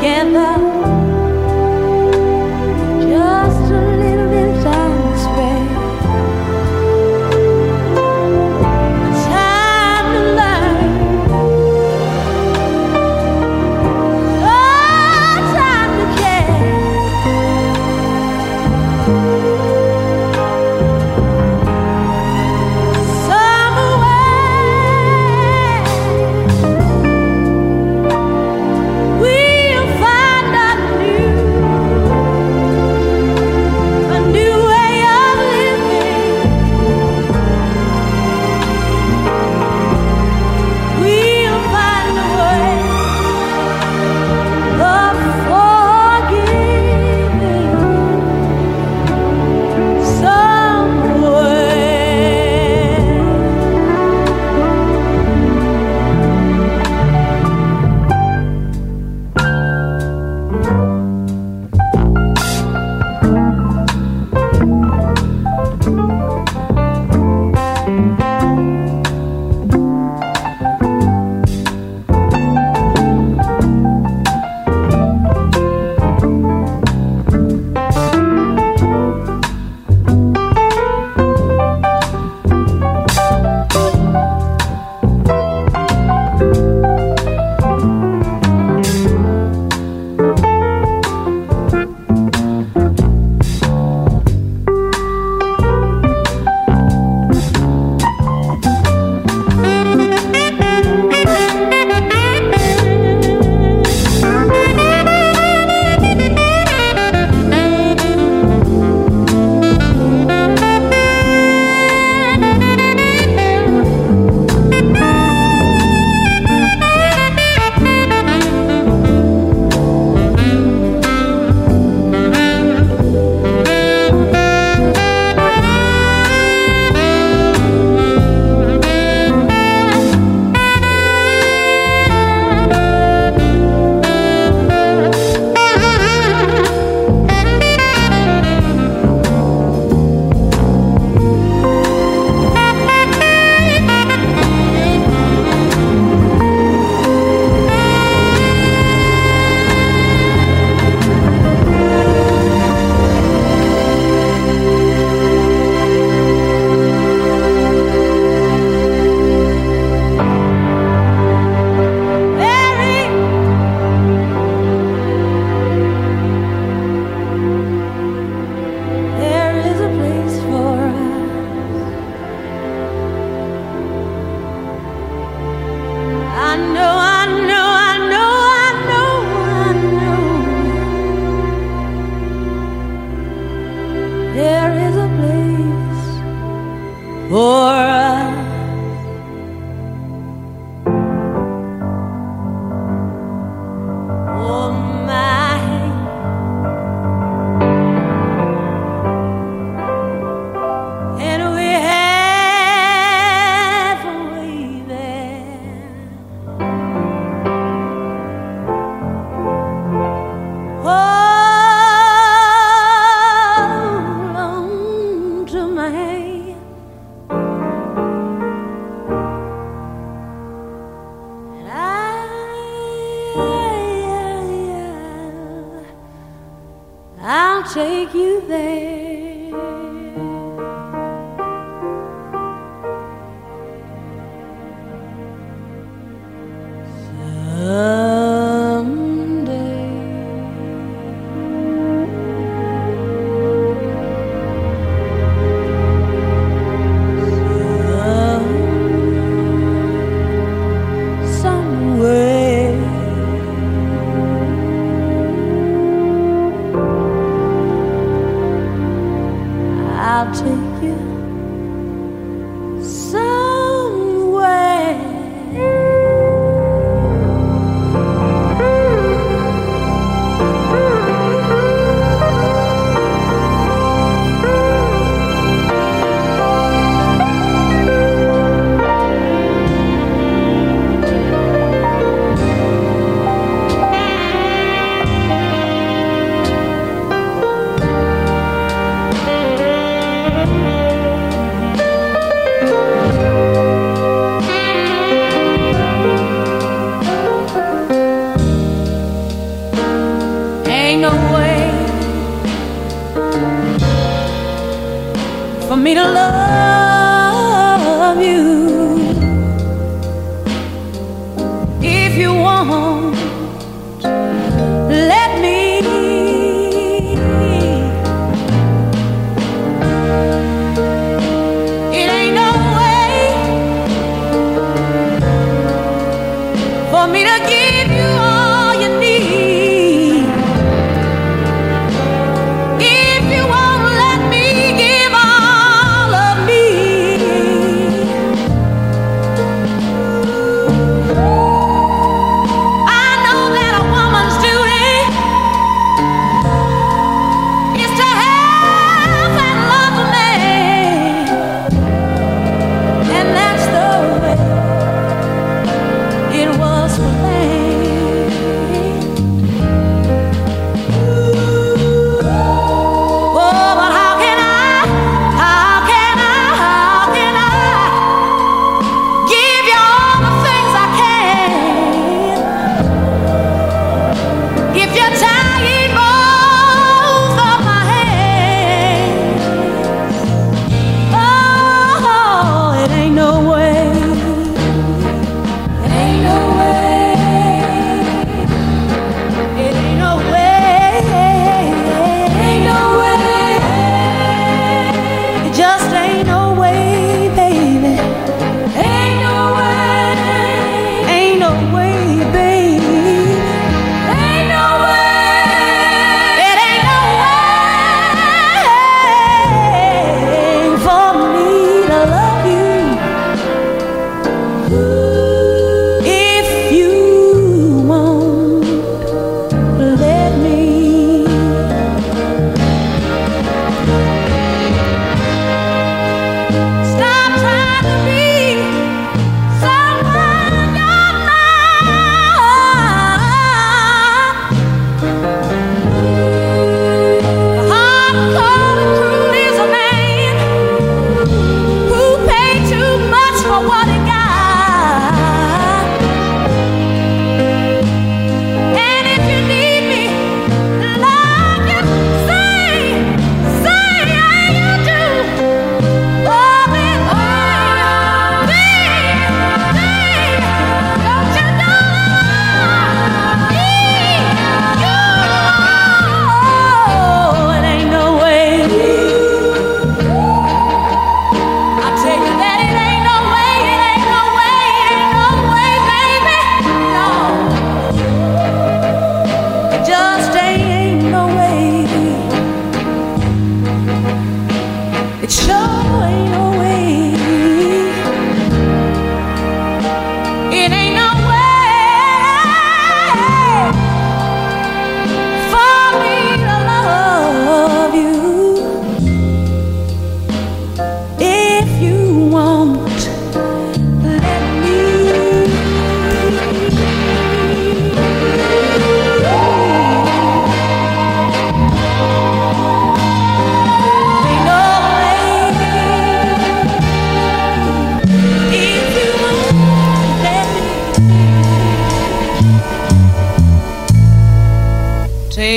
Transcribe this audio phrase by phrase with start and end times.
[0.00, 0.69] together.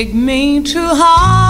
[0.03, 1.42] Take me to heart,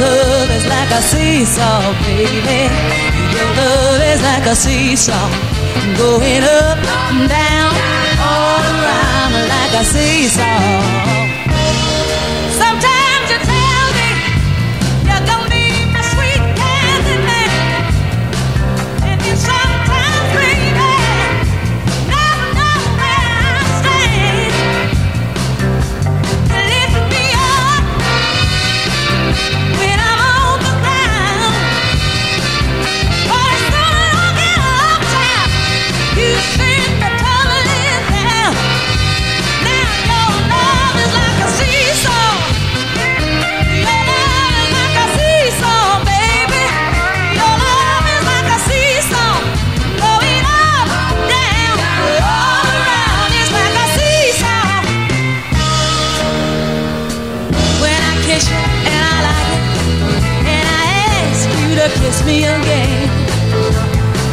[0.00, 2.62] love is like a seesaw, baby.
[3.36, 5.28] Your love is like a seesaw,
[5.96, 6.78] going up
[7.12, 7.72] and down,
[8.18, 11.19] all around like a seesaw.
[62.10, 63.08] kiss me again.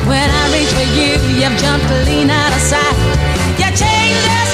[0.08, 2.98] When I reach for you, you've jumped clean out of sight.
[3.60, 4.47] You changed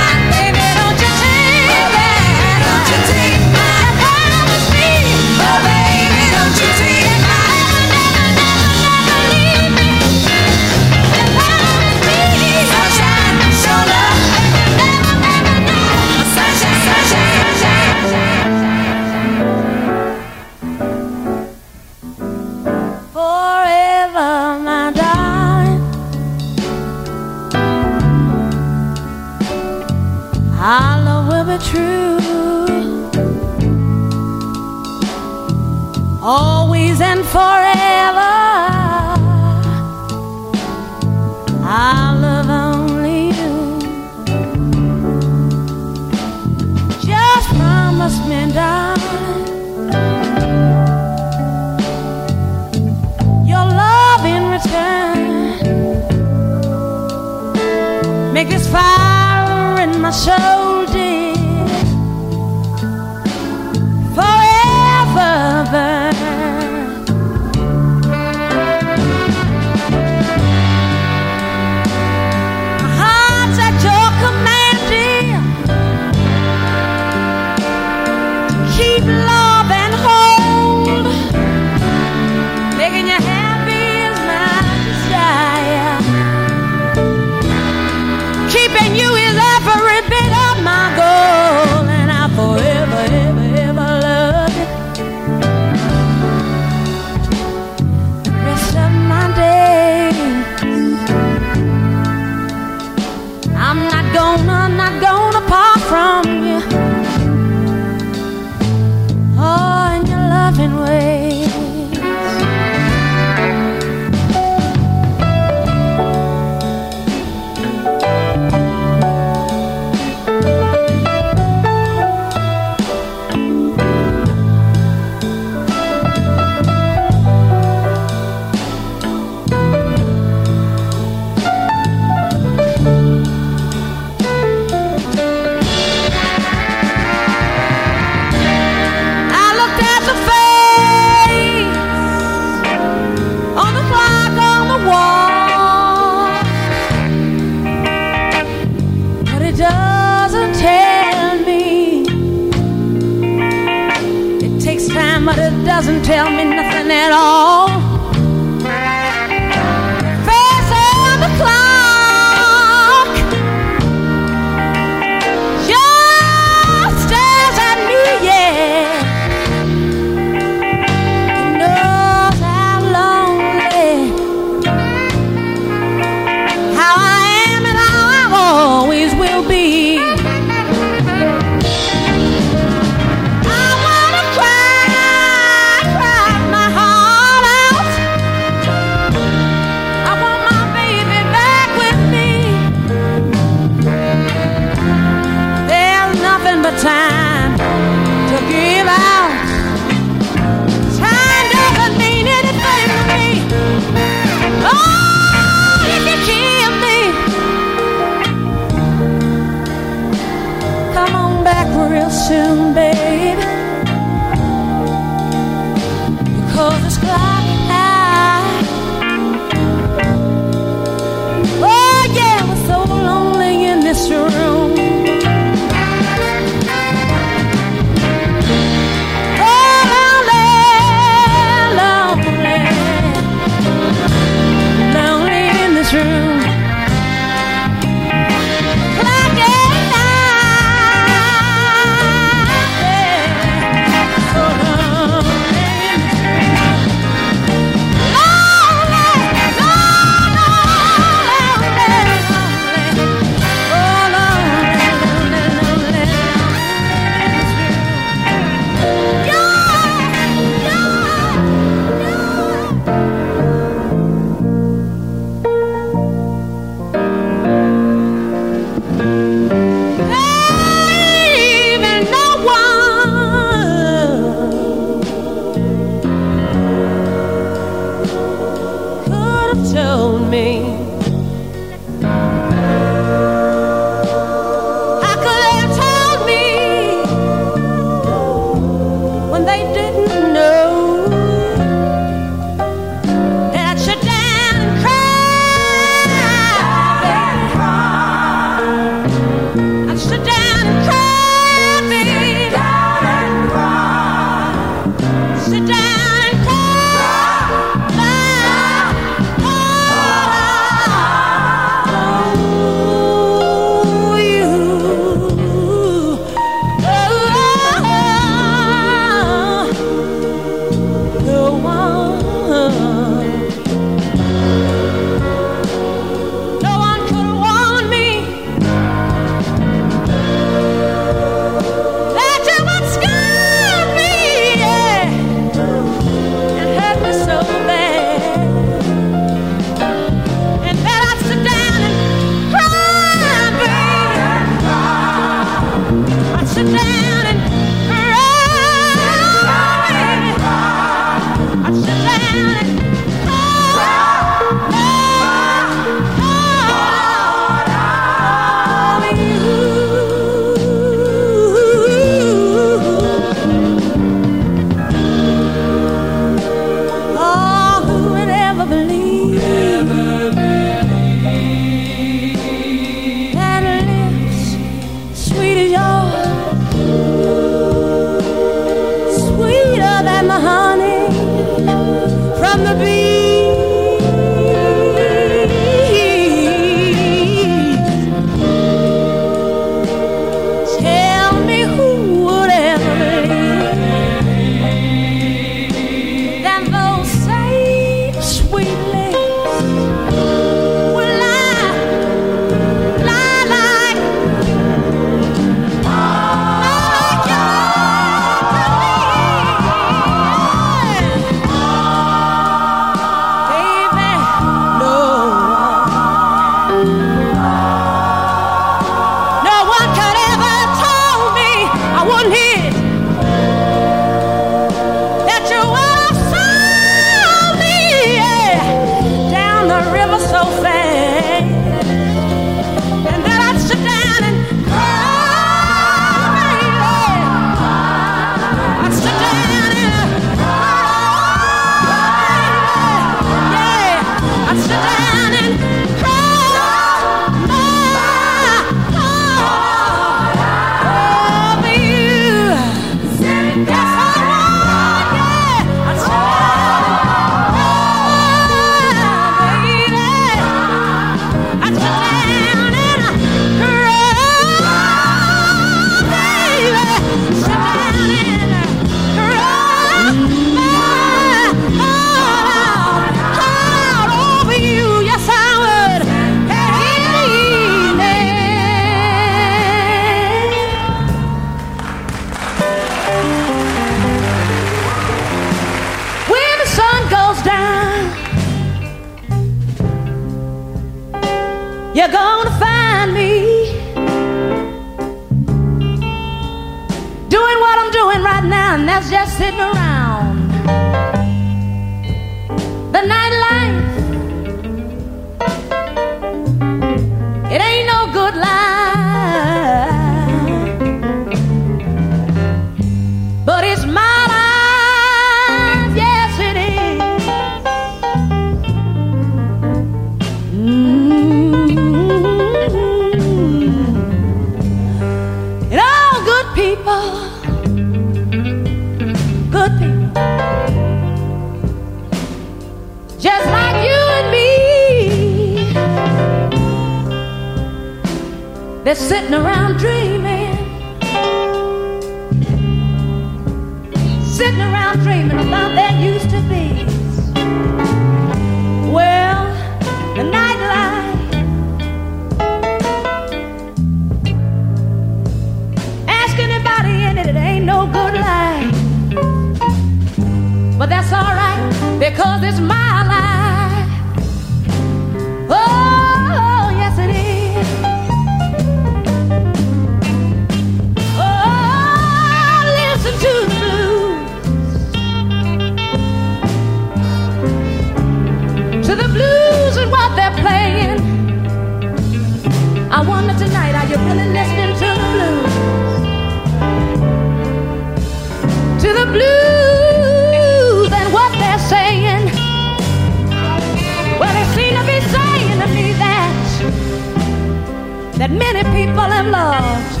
[598.24, 600.00] that many people have lost.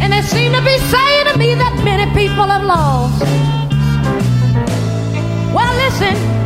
[0.00, 3.20] And they seem to be saying to me that many people have lost.
[5.54, 6.41] Well, listen.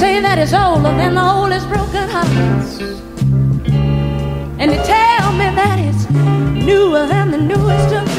[0.00, 2.80] say that it's older than the oldest broken hearts.
[4.58, 8.09] And they tell me that it's newer than the newest of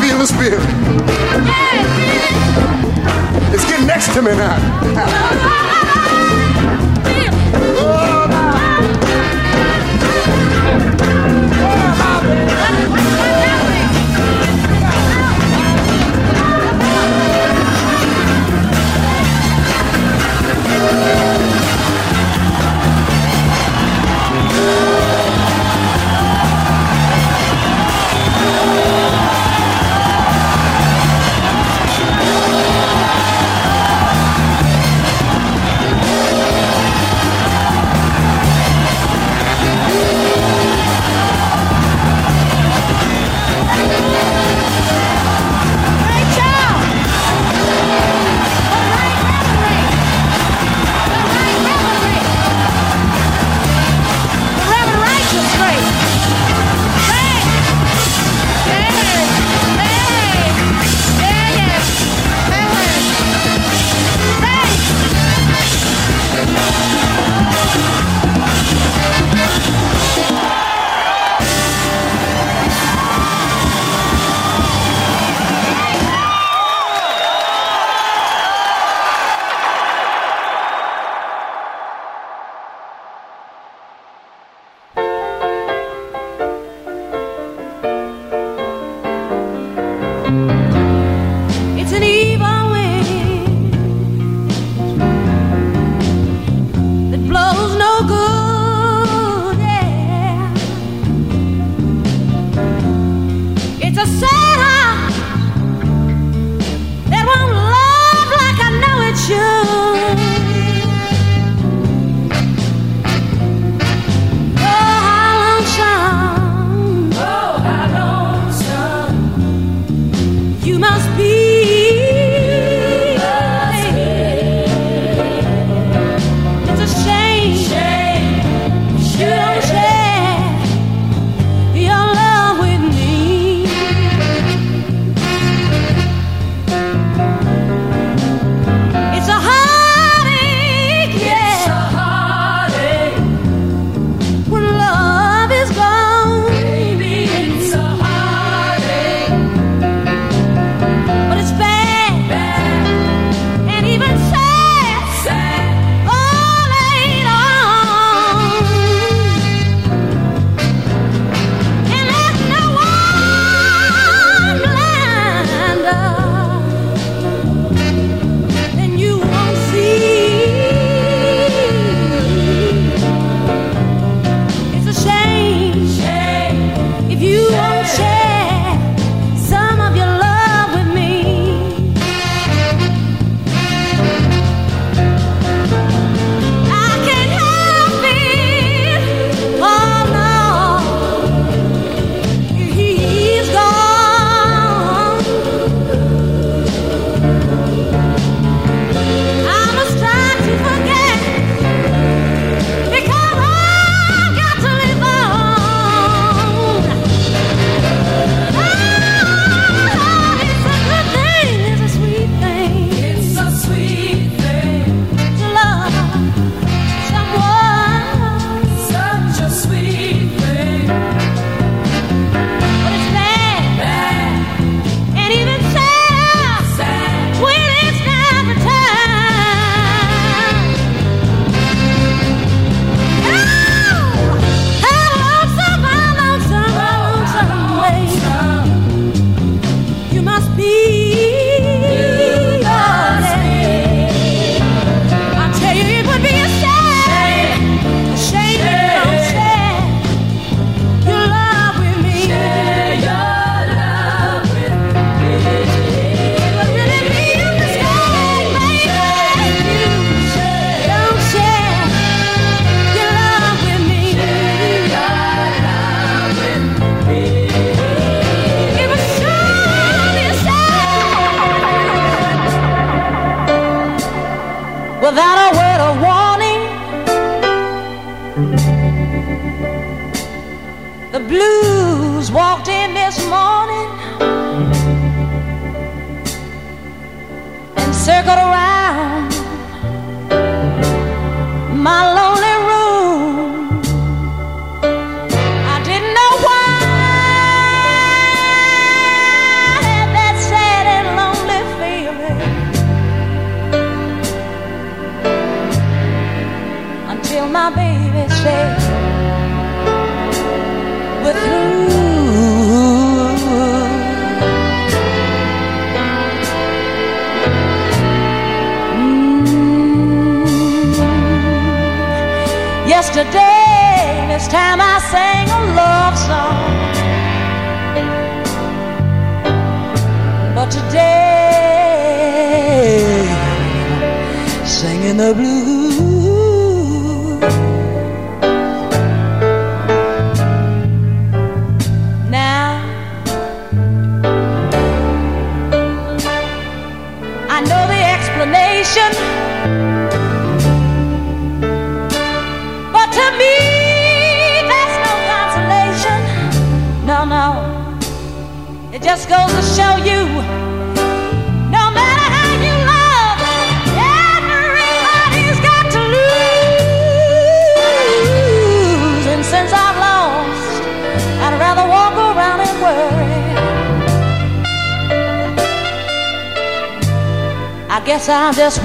[0.00, 0.60] feel the spirit.
[3.54, 6.02] It's getting next to me now.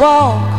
[0.03, 0.50] I'll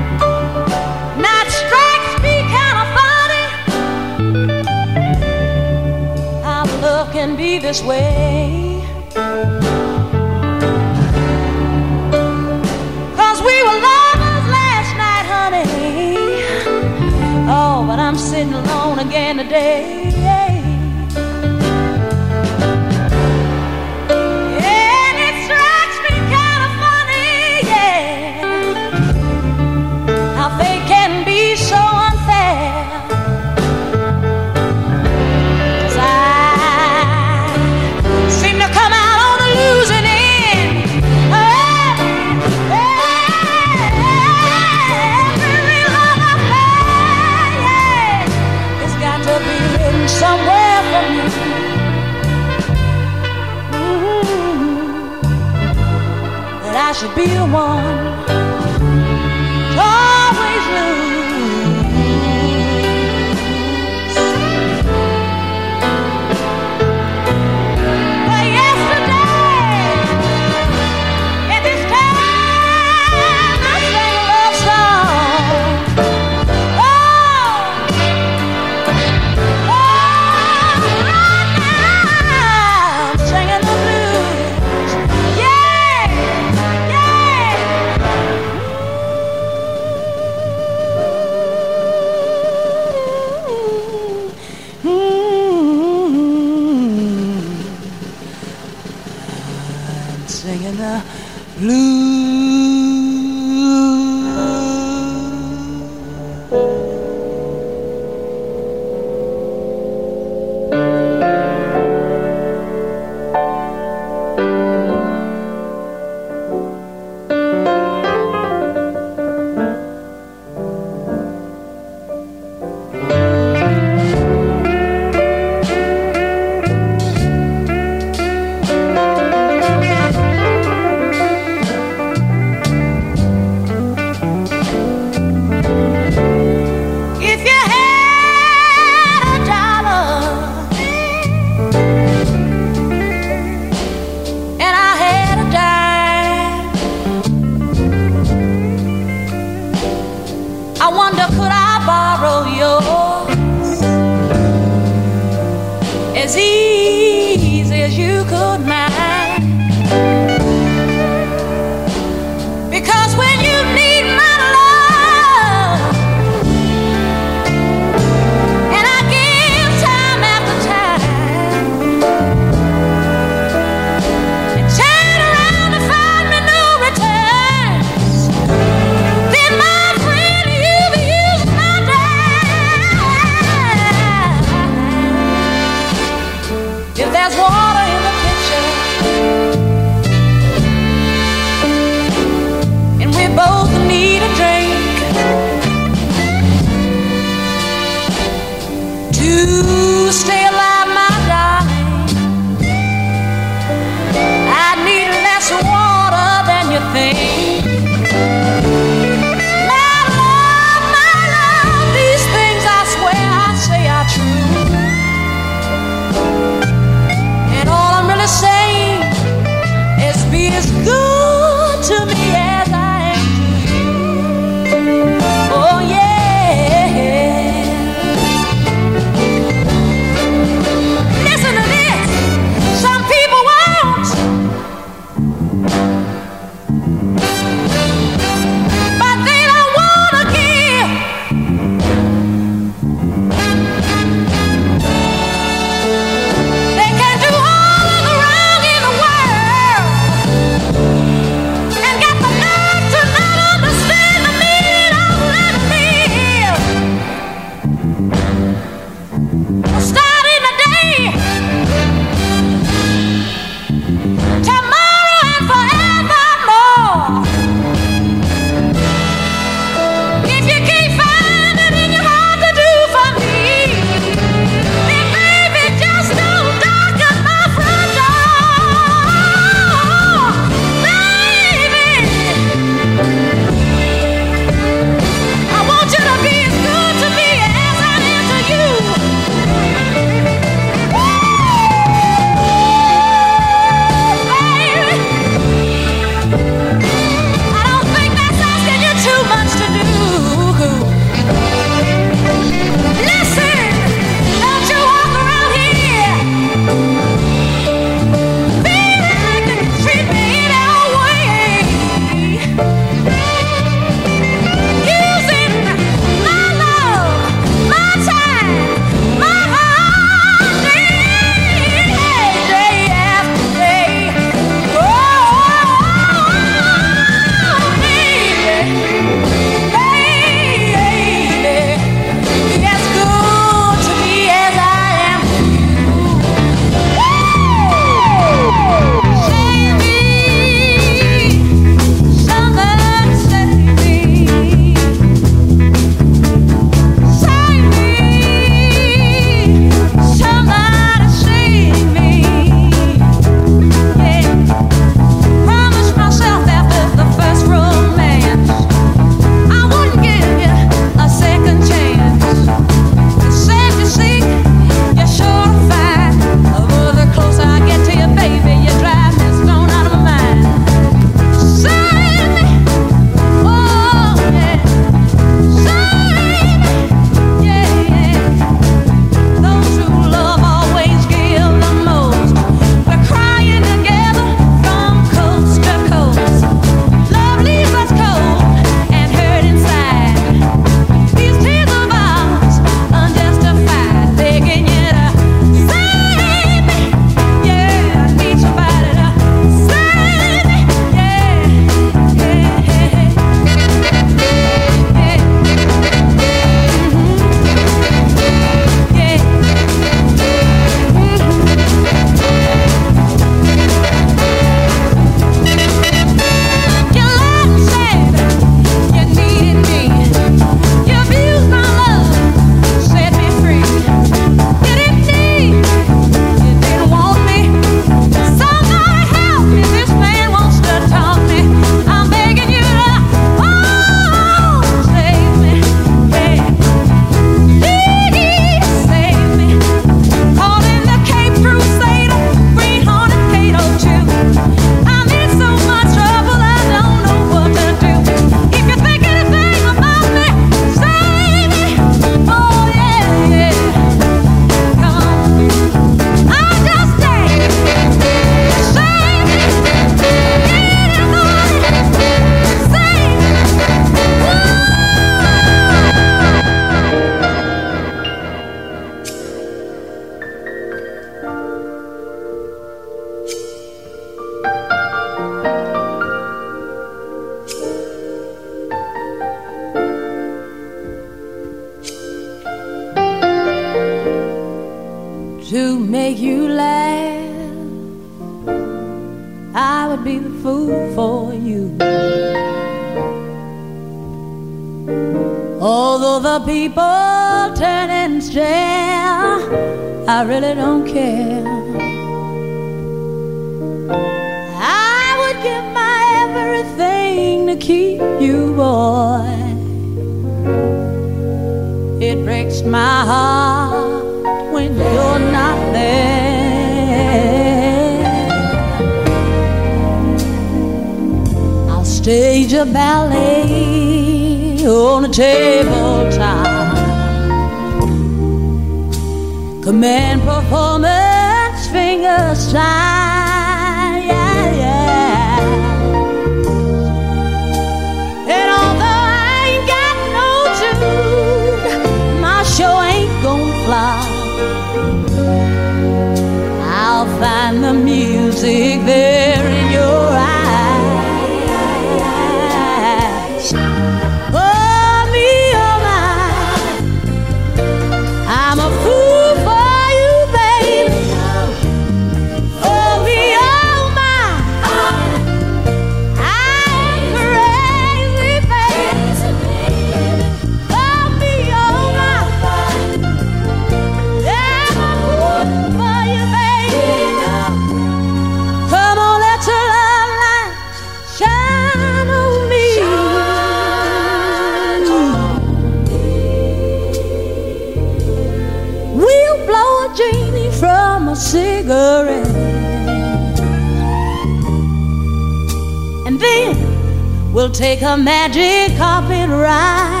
[597.61, 600.00] take a magic carpet ride.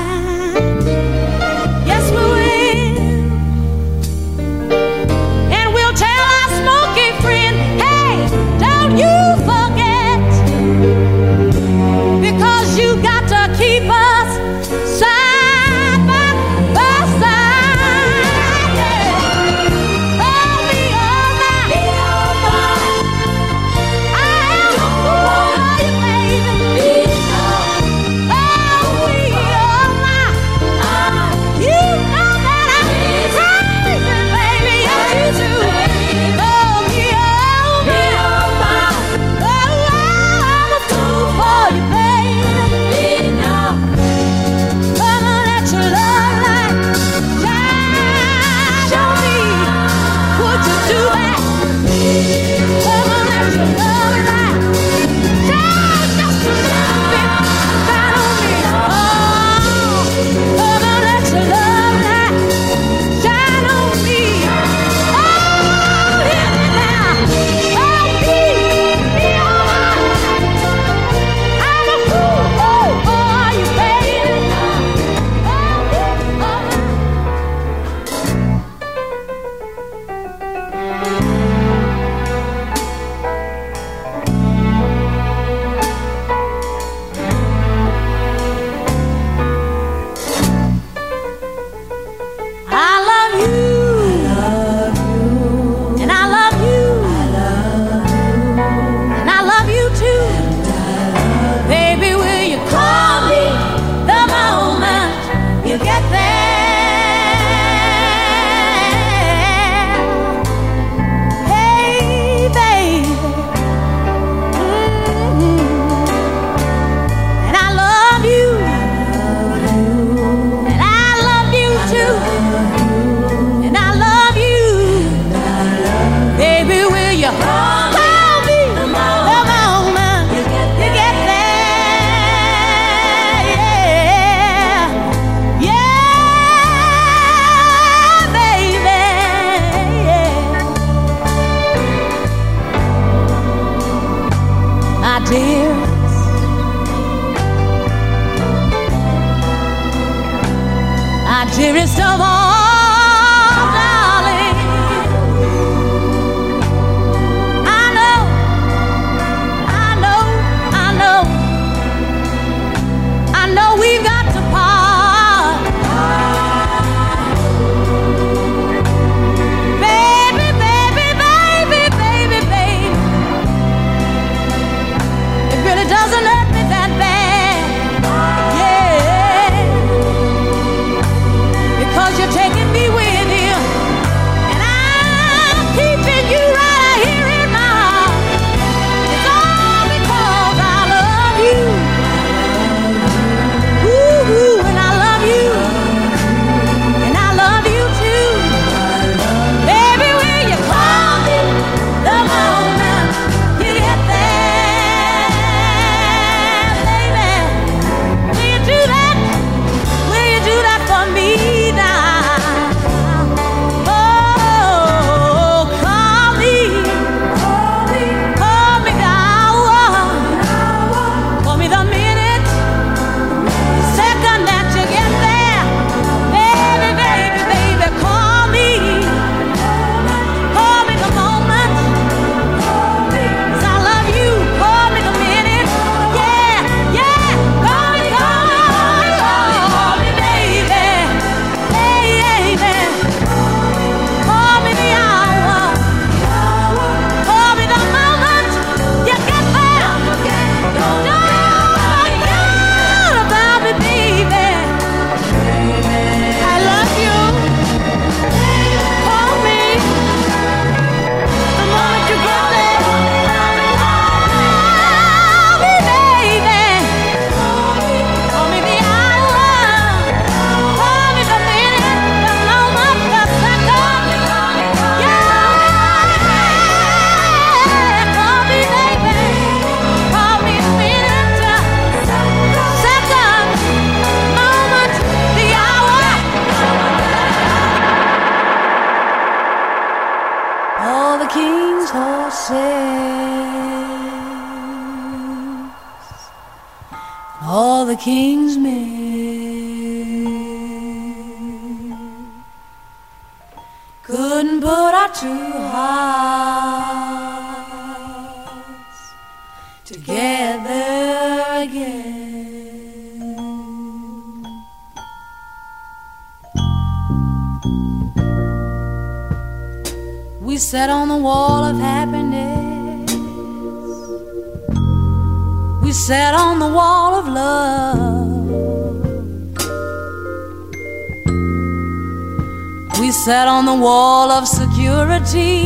[335.23, 335.60] de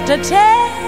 [0.00, 0.81] to tell